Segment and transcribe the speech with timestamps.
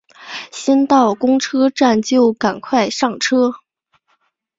[0.51, 3.53] 先到公车站就赶快上车